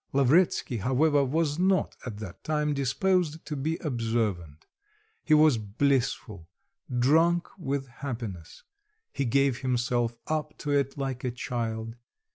[0.13, 4.65] Lavretsky, however, was not at that time disposed to be observant;
[5.23, 6.49] he was blissful,
[6.91, 8.63] drunk with happiness;
[9.13, 11.97] he gave himself up to it like a child.